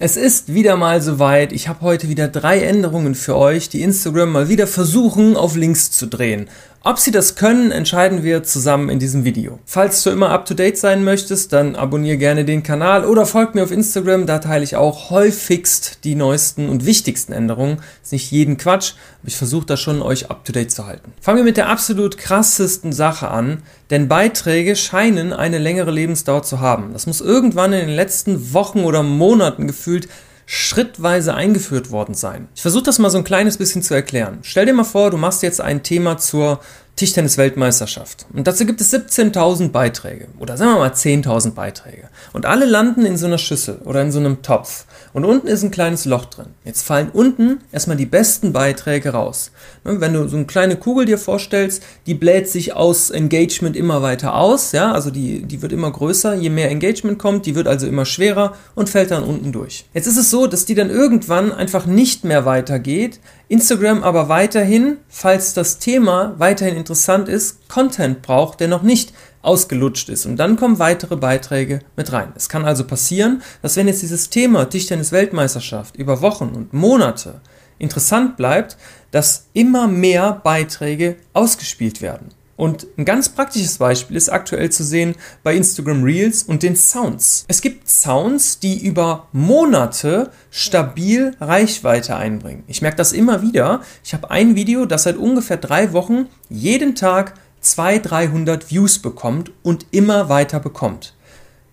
[0.00, 1.52] Es ist wieder mal soweit.
[1.52, 5.90] Ich habe heute wieder drei Änderungen für euch, die Instagram mal wieder versuchen, auf links
[5.90, 6.48] zu drehen.
[6.84, 9.58] Ob sie das können, entscheiden wir zusammen in diesem Video.
[9.64, 13.56] Falls du immer up to date sein möchtest, dann abonniere gerne den Kanal oder folg
[13.56, 17.78] mir auf Instagram, da teile ich auch häufigst die neuesten und wichtigsten Änderungen.
[18.04, 21.12] Ist nicht jeden Quatsch, aber ich versuche da schon euch up to date zu halten.
[21.20, 26.60] Fangen wir mit der absolut krassesten Sache an, denn Beiträge scheinen eine längere Lebensdauer zu
[26.60, 26.92] haben.
[26.92, 30.08] Das muss irgendwann in den letzten Wochen oder Monaten gefühlt
[30.50, 32.48] schrittweise eingeführt worden sein.
[32.54, 34.38] Ich versuche das mal so ein kleines bisschen zu erklären.
[34.40, 36.60] Stell dir mal vor, du machst jetzt ein Thema zur
[36.98, 38.26] Tischtennis-Weltmeisterschaft.
[38.34, 42.08] Und dazu gibt es 17.000 Beiträge oder sagen wir mal 10.000 Beiträge.
[42.32, 44.84] Und alle landen in so einer Schüssel oder in so einem Topf.
[45.12, 46.48] Und unten ist ein kleines Loch drin.
[46.64, 49.52] Jetzt fallen unten erstmal die besten Beiträge raus.
[49.84, 54.02] Ne, wenn du so eine kleine Kugel dir vorstellst, die bläht sich aus Engagement immer
[54.02, 54.72] weiter aus.
[54.72, 56.34] Ja, also die, die wird immer größer.
[56.34, 59.86] Je mehr Engagement kommt, die wird also immer schwerer und fällt dann unten durch.
[59.94, 64.98] Jetzt ist es so, dass die dann irgendwann einfach nicht mehr weitergeht, Instagram aber weiterhin,
[65.08, 70.26] falls das Thema weiterhin interessant ist, Content braucht, der noch nicht ausgelutscht ist.
[70.26, 72.32] Und dann kommen weitere Beiträge mit rein.
[72.36, 77.40] Es kann also passieren, dass wenn jetzt dieses Thema Tischtennis-Weltmeisterschaft über Wochen und Monate
[77.78, 78.76] interessant bleibt,
[79.10, 82.28] dass immer mehr Beiträge ausgespielt werden.
[82.58, 85.14] Und ein ganz praktisches Beispiel ist aktuell zu sehen
[85.44, 87.44] bei Instagram Reels und den Sounds.
[87.46, 92.64] Es gibt Sounds, die über Monate stabil Reichweite einbringen.
[92.66, 93.82] Ich merke das immer wieder.
[94.02, 99.52] Ich habe ein Video, das seit ungefähr drei Wochen jeden Tag 200, 300 Views bekommt
[99.62, 101.14] und immer weiter bekommt.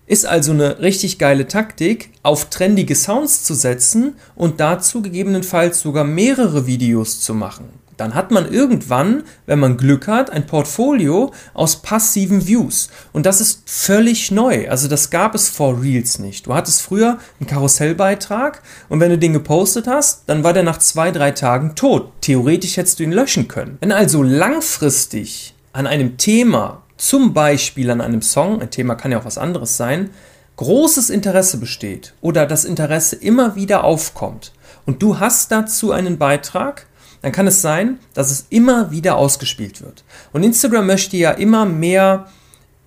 [0.06, 6.04] Ist also eine richtig geile Taktik, auf trendige Sounds zu setzen und dazu gegebenenfalls sogar
[6.04, 11.82] mehrere Videos zu machen dann hat man irgendwann, wenn man Glück hat, ein Portfolio aus
[11.82, 12.88] passiven Views.
[13.12, 14.68] Und das ist völlig neu.
[14.68, 16.46] Also das gab es vor Reels nicht.
[16.46, 20.78] Du hattest früher einen Karussellbeitrag und wenn du den gepostet hast, dann war der nach
[20.78, 22.12] zwei, drei Tagen tot.
[22.20, 23.78] Theoretisch hättest du ihn löschen können.
[23.80, 29.20] Wenn also langfristig an einem Thema, zum Beispiel an einem Song, ein Thema kann ja
[29.20, 30.10] auch was anderes sein,
[30.56, 34.52] großes Interesse besteht oder das Interesse immer wieder aufkommt
[34.86, 36.86] und du hast dazu einen Beitrag,
[37.22, 40.04] dann kann es sein, dass es immer wieder ausgespielt wird.
[40.32, 42.28] Und Instagram möchte ja immer mehr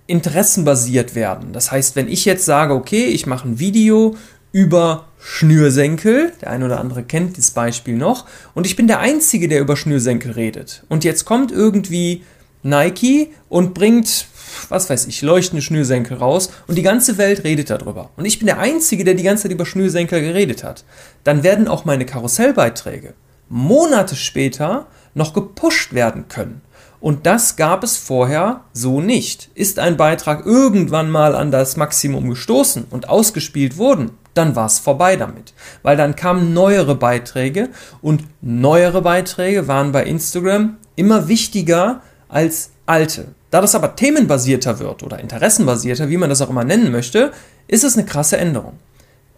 [0.06, 1.52] interessenbasiert werden.
[1.52, 4.16] Das heißt, wenn ich jetzt sage, okay, ich mache ein Video
[4.52, 9.46] über Schnürsenkel, der eine oder andere kennt dieses Beispiel noch, und ich bin der Einzige,
[9.46, 10.82] der über Schnürsenkel redet.
[10.88, 12.24] Und jetzt kommt irgendwie
[12.62, 14.26] Nike und bringt,
[14.68, 18.10] was weiß ich, leuchtende Schnürsenkel raus und die ganze Welt redet darüber.
[18.16, 20.84] Und ich bin der Einzige, der die ganze Zeit über Schnürsenkel geredet hat.
[21.22, 23.14] Dann werden auch meine Karussellbeiträge
[23.50, 26.62] Monate später noch gepusht werden können.
[27.00, 29.50] Und das gab es vorher so nicht.
[29.54, 34.78] Ist ein Beitrag irgendwann mal an das Maximum gestoßen und ausgespielt worden, dann war es
[34.78, 35.52] vorbei damit.
[35.82, 37.70] Weil dann kamen neuere Beiträge
[38.02, 43.28] und neuere Beiträge waren bei Instagram immer wichtiger als alte.
[43.50, 47.32] Da das aber themenbasierter wird oder interessenbasierter, wie man das auch immer nennen möchte,
[47.66, 48.74] ist es eine krasse Änderung.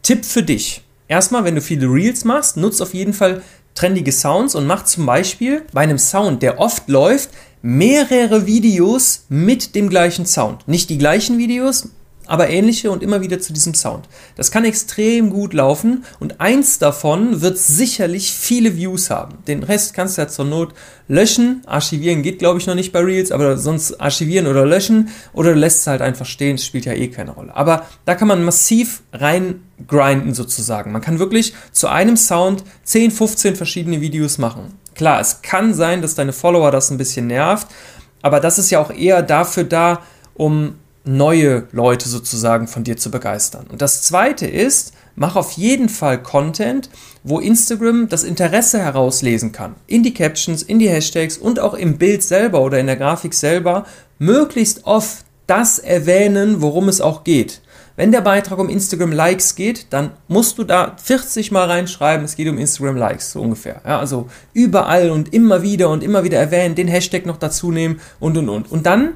[0.03, 0.83] Tipp für dich.
[1.09, 3.43] Erstmal, wenn du viele Reels machst, nutzt auf jeden Fall
[3.75, 7.31] trendige Sounds und mach zum Beispiel bei einem Sound, der oft läuft,
[7.63, 10.67] mehrere Videos mit dem gleichen Sound.
[10.69, 11.89] Nicht die gleichen Videos,
[12.27, 14.09] aber ähnliche und immer wieder zu diesem Sound.
[14.37, 19.39] Das kann extrem gut laufen und eins davon wird sicherlich viele Views haben.
[19.47, 20.75] Den Rest kannst du ja zur Not
[21.09, 21.63] löschen.
[21.67, 25.59] Archivieren geht, glaube ich, noch nicht bei Reels, aber sonst archivieren oder löschen oder du
[25.59, 27.55] lässt es halt einfach stehen, das spielt ja eh keine Rolle.
[27.55, 30.93] Aber da kann man massiv rein grinden sozusagen.
[30.93, 34.79] Man kann wirklich zu einem Sound 10, 15 verschiedene Videos machen.
[34.95, 37.67] Klar, es kann sein, dass deine Follower das ein bisschen nervt,
[38.21, 40.03] aber das ist ja auch eher dafür da,
[40.35, 43.67] um neue Leute sozusagen von dir zu begeistern.
[43.69, 46.91] Und das zweite ist, mach auf jeden Fall Content,
[47.25, 49.75] wo Instagram das Interesse herauslesen kann.
[49.87, 53.35] In die Captions, in die Hashtags und auch im Bild selber oder in der Grafik
[53.35, 53.85] selber
[54.19, 57.61] möglichst oft das erwähnen, worum es auch geht.
[57.95, 62.37] Wenn der Beitrag um Instagram Likes geht, dann musst du da 40 mal reinschreiben, es
[62.37, 63.83] geht um Instagram Likes, so ungefähr.
[63.85, 68.01] Ja, also überall und immer wieder und immer wieder erwähnen, den Hashtag noch dazu nehmen
[68.19, 68.73] und und und.
[68.73, 69.15] Und dann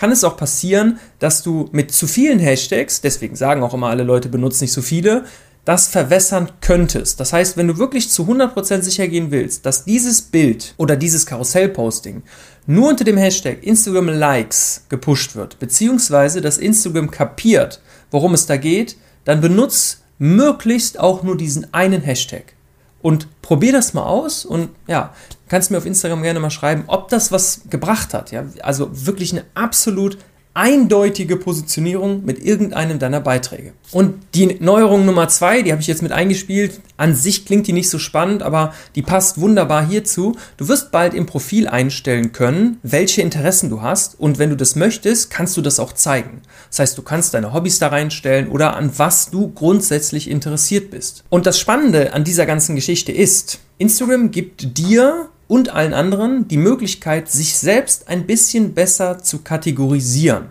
[0.00, 4.02] kann es auch passieren, dass du mit zu vielen Hashtags, deswegen sagen auch immer alle
[4.02, 5.26] Leute, benutzt nicht so viele,
[5.66, 7.20] das verwässern könntest.
[7.20, 11.26] Das heißt, wenn du wirklich zu 100% sicher gehen willst, dass dieses Bild oder dieses
[11.26, 12.22] Karussell-Posting
[12.66, 18.56] nur unter dem Hashtag Instagram Likes gepusht wird, beziehungsweise dass Instagram kapiert, worum es da
[18.56, 18.96] geht,
[19.26, 22.54] dann benutzt möglichst auch nur diesen einen Hashtag.
[23.02, 25.14] Und probier das mal aus und ja,
[25.48, 28.30] kannst mir auf Instagram gerne mal schreiben, ob das was gebracht hat.
[28.30, 30.18] Ja, also wirklich eine absolut
[30.52, 33.72] eindeutige Positionierung mit irgendeinem deiner Beiträge.
[33.92, 36.80] Und die Neuerung Nummer zwei, die habe ich jetzt mit eingespielt.
[36.96, 40.36] An sich klingt die nicht so spannend, aber die passt wunderbar hierzu.
[40.56, 44.18] Du wirst bald im Profil einstellen können, welche Interessen du hast.
[44.18, 46.42] Und wenn du das möchtest, kannst du das auch zeigen.
[46.68, 51.24] Das heißt, du kannst deine Hobbys da reinstellen oder an was du grundsätzlich interessiert bist.
[51.30, 56.56] Und das Spannende an dieser ganzen Geschichte ist, Instagram gibt dir und allen anderen die
[56.56, 60.50] Möglichkeit, sich selbst ein bisschen besser zu kategorisieren.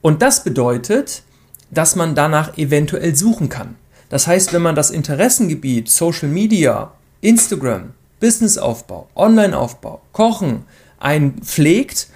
[0.00, 1.22] Und das bedeutet,
[1.70, 3.76] dass man danach eventuell suchen kann.
[4.08, 10.64] Das heißt, wenn man das Interessengebiet Social Media, Instagram, Businessaufbau, Onlineaufbau, Kochen
[10.98, 12.08] einpflegt,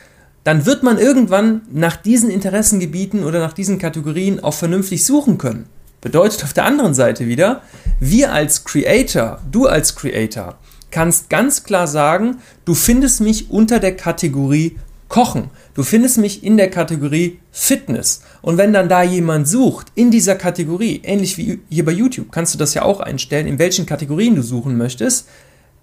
[0.43, 5.67] dann wird man irgendwann nach diesen Interessengebieten oder nach diesen Kategorien auch vernünftig suchen können.
[6.01, 7.63] Bedeutet auf der anderen Seite wieder,
[8.01, 10.59] wir als Creator, du als Creator,
[10.97, 14.79] kannst ganz klar sagen, du findest mich unter der Kategorie
[15.09, 15.51] Kochen.
[15.75, 18.23] Du findest mich in der Kategorie Fitness.
[18.41, 22.55] Und wenn dann da jemand sucht in dieser Kategorie, ähnlich wie hier bei YouTube, kannst
[22.55, 25.29] du das ja auch einstellen, in welchen Kategorien du suchen möchtest,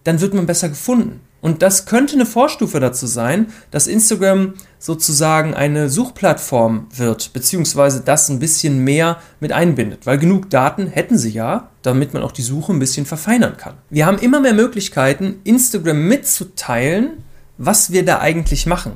[0.04, 1.22] dann wird man besser gefunden.
[1.44, 8.30] Und das könnte eine Vorstufe dazu sein, dass Instagram sozusagen eine Suchplattform wird, beziehungsweise das
[8.30, 12.44] ein bisschen mehr mit einbindet, weil genug Daten hätten sie ja, damit man auch die
[12.44, 13.74] Suche ein bisschen verfeinern kann.
[13.90, 17.24] Wir haben immer mehr Möglichkeiten, Instagram mitzuteilen,
[17.58, 18.94] was wir da eigentlich machen.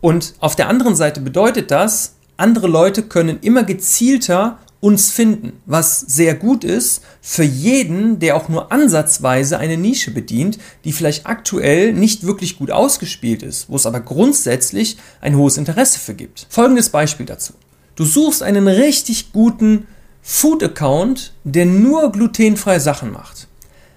[0.00, 6.00] Und auf der anderen Seite bedeutet das, andere Leute können immer gezielter uns finden, was
[6.00, 11.92] sehr gut ist für jeden, der auch nur ansatzweise eine Nische bedient, die vielleicht aktuell
[11.92, 16.48] nicht wirklich gut ausgespielt ist, wo es aber grundsätzlich ein hohes Interesse für gibt.
[16.50, 17.52] Folgendes Beispiel dazu.
[17.94, 19.86] Du suchst einen richtig guten
[20.20, 23.46] Food-Account, der nur glutenfreie Sachen macht.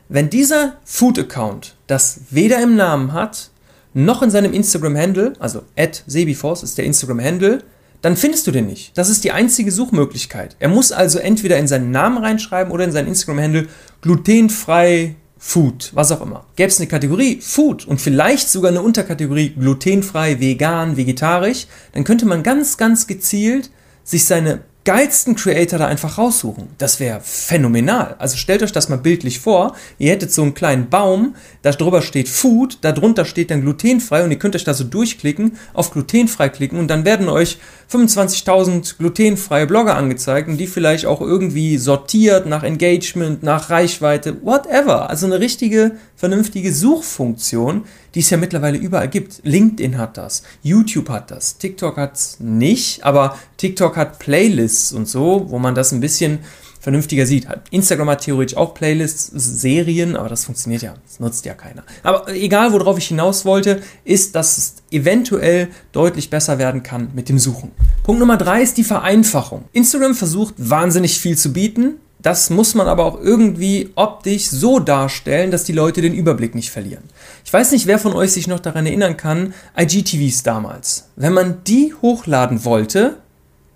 [0.07, 3.49] Wenn dieser Food-Account das weder im Namen hat,
[3.95, 7.63] noch in seinem Instagram-Handle, also at Sebiforce ist der Instagram-Handle,
[8.05, 8.95] dann findest du den nicht.
[8.99, 10.55] Das ist die einzige Suchmöglichkeit.
[10.59, 13.67] Er muss also entweder in seinen Namen reinschreiben oder in seinen Instagram-Handle
[14.01, 16.45] glutenfrei Food, was auch immer.
[16.55, 22.27] Gäbe es eine Kategorie Food und vielleicht sogar eine Unterkategorie glutenfrei, vegan, vegetarisch, dann könnte
[22.27, 23.71] man ganz, ganz gezielt
[24.03, 26.67] sich seine geilsten Creator da einfach raussuchen.
[26.77, 28.15] Das wäre phänomenal.
[28.19, 29.75] Also stellt euch das mal bildlich vor.
[29.97, 34.23] Ihr hättet so einen kleinen Baum, da drüber steht Food, da drunter steht dann glutenfrei
[34.23, 37.57] und ihr könnt euch da so durchklicken, auf glutenfrei klicken und dann werden euch
[37.91, 45.09] 25.000 glutenfreie Blogger angezeigt und die vielleicht auch irgendwie sortiert nach Engagement, nach Reichweite, whatever.
[45.09, 47.85] Also eine richtige, vernünftige Suchfunktion,
[48.15, 49.41] die es ja mittlerweile überall gibt.
[49.43, 55.07] LinkedIn hat das, YouTube hat das, TikTok hat es nicht, aber TikTok hat Playlists und
[55.07, 56.39] so, wo man das ein bisschen
[56.85, 57.47] vernünftiger sieht.
[57.71, 61.83] Instagram hat theoretisch auch Playlists, Serien, aber das funktioniert ja, das nutzt ja keiner.
[62.03, 67.27] Aber egal, worauf ich hinaus wollte, ist, dass es eventuell deutlich besser werden kann mit
[67.27, 67.71] dem Suchen.
[68.03, 69.65] Punkt Nummer drei ist die Vereinfachung.
[69.73, 75.51] Instagram versucht wahnsinnig viel zu bieten, das muss man aber auch irgendwie optisch so darstellen,
[75.51, 77.03] dass die Leute den Überblick nicht verlieren.
[77.45, 81.09] Ich weiß nicht, wer von euch sich noch daran erinnern kann, IGTVs damals.
[81.15, 83.17] Wenn man die hochladen wollte,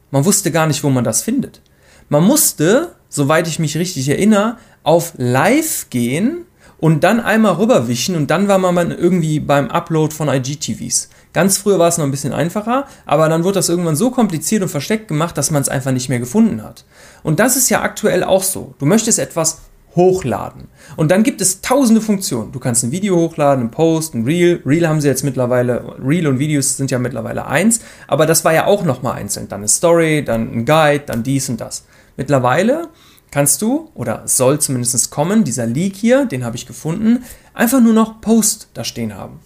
[0.09, 1.61] man wusste gar nicht, wo man das findet.
[2.09, 6.45] Man musste, soweit ich mich richtig erinnere, auf Live gehen
[6.79, 11.09] und dann einmal rüberwischen und dann war man irgendwie beim Upload von IGTVs.
[11.31, 14.63] Ganz früher war es noch ein bisschen einfacher, aber dann wurde das irgendwann so kompliziert
[14.63, 16.85] und versteckt gemacht, dass man es einfach nicht mehr gefunden hat.
[17.21, 18.73] Und das ist ja aktuell auch so.
[18.79, 19.59] Du möchtest etwas
[19.95, 20.67] hochladen.
[20.95, 22.51] Und dann gibt es tausende Funktionen.
[22.51, 24.61] Du kannst ein Video hochladen, ein Post, ein Reel.
[24.65, 28.53] Reel haben sie jetzt mittlerweile, Reel und Videos sind ja mittlerweile eins, aber das war
[28.53, 29.47] ja auch nochmal einzeln.
[29.47, 31.85] Dann eine Story, dann ein Guide, dann dies und das.
[32.17, 32.89] Mittlerweile
[33.31, 37.23] kannst du, oder soll zumindest kommen, dieser Leak hier, den habe ich gefunden,
[37.53, 39.39] einfach nur noch Post da stehen haben.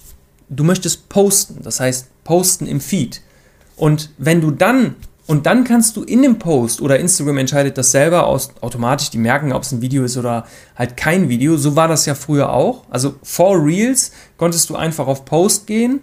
[0.55, 3.22] Du möchtest posten, das heißt posten im Feed.
[3.75, 4.95] Und wenn du dann,
[5.25, 9.17] und dann kannst du in dem Post, oder Instagram entscheidet das selber aus, automatisch, die
[9.17, 10.45] merken, ob es ein Video ist oder
[10.75, 11.57] halt kein Video.
[11.57, 12.83] So war das ja früher auch.
[12.89, 16.01] Also vor Reels konntest du einfach auf Post gehen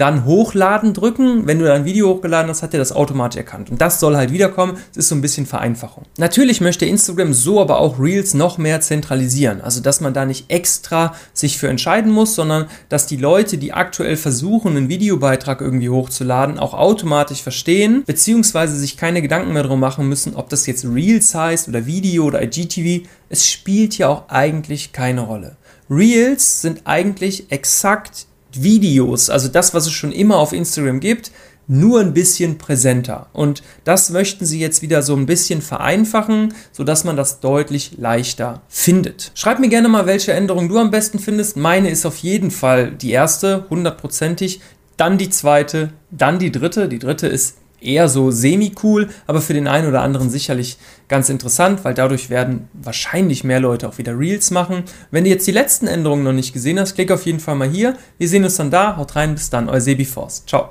[0.00, 1.46] dann hochladen drücken.
[1.46, 3.70] Wenn du dein Video hochgeladen hast, hat er das automatisch erkannt.
[3.70, 4.78] Und das soll halt wiederkommen.
[4.92, 6.04] Es ist so ein bisschen Vereinfachung.
[6.16, 9.60] Natürlich möchte Instagram so aber auch Reels noch mehr zentralisieren.
[9.60, 13.72] Also, dass man da nicht extra sich für entscheiden muss, sondern dass die Leute, die
[13.72, 19.80] aktuell versuchen, einen Videobeitrag irgendwie hochzuladen, auch automatisch verstehen, beziehungsweise sich keine Gedanken mehr darum
[19.80, 23.06] machen müssen, ob das jetzt Reels heißt oder Video oder IGTV.
[23.28, 25.56] Es spielt ja auch eigentlich keine Rolle.
[25.90, 31.30] Reels sind eigentlich exakt Videos, also das, was es schon immer auf Instagram gibt,
[31.70, 33.28] nur ein bisschen präsenter.
[33.32, 38.62] Und das möchten sie jetzt wieder so ein bisschen vereinfachen, sodass man das deutlich leichter
[38.68, 39.30] findet.
[39.34, 41.56] Schreib mir gerne mal, welche Änderung du am besten findest.
[41.56, 44.60] Meine ist auf jeden Fall die erste, hundertprozentig,
[44.96, 46.88] dann die zweite, dann die dritte.
[46.88, 51.84] Die dritte ist eher so semi-cool, aber für den einen oder anderen sicherlich ganz interessant,
[51.84, 54.84] weil dadurch werden wahrscheinlich mehr Leute auch wieder Reels machen.
[55.10, 57.68] Wenn du jetzt die letzten Änderungen noch nicht gesehen hast, klick auf jeden Fall mal
[57.68, 57.96] hier.
[58.18, 58.96] Wir sehen uns dann da.
[58.96, 60.48] Haut rein, bis dann, euer Sebi Forst.
[60.48, 60.68] Ciao.